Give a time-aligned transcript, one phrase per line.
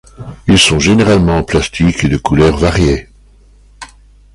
[0.47, 3.07] Ils sont généralement en plastique et de couleurs variées.